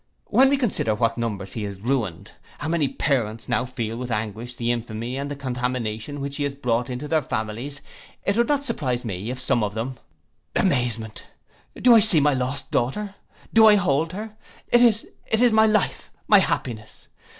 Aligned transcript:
When 0.25 0.49
we 0.49 0.57
consider 0.57 0.95
what 0.95 1.15
numbers 1.15 1.53
he 1.53 1.61
has 1.65 1.79
ruined, 1.79 2.31
how 2.57 2.67
many 2.69 2.87
parents 2.87 3.47
now 3.47 3.65
feel 3.65 3.97
with 3.97 4.09
anguish 4.09 4.55
the 4.55 4.71
infamy 4.71 5.15
and 5.15 5.29
the 5.29 5.35
contamination 5.35 6.19
which 6.21 6.37
he 6.37 6.43
has 6.45 6.55
brought 6.55 6.89
into 6.89 7.07
their 7.07 7.21
families, 7.21 7.81
it 8.25 8.35
would 8.35 8.47
not 8.47 8.65
surprise 8.65 9.05
me 9.05 9.29
if 9.29 9.39
some 9.39 9.61
one 9.61 9.67
of 9.67 9.75
them—Amazement! 9.75 11.27
Do 11.79 11.93
I 11.93 11.99
see 11.99 12.19
my 12.19 12.33
lost 12.33 12.71
daughter! 12.71 13.13
Do 13.53 13.67
I 13.67 13.75
hold 13.75 14.13
her! 14.13 14.35
It 14.69 14.81
is, 14.81 15.05
it 15.27 15.39
is 15.39 15.51
my 15.51 15.67
life, 15.67 16.09
my 16.27 16.39
happiness. 16.39 17.07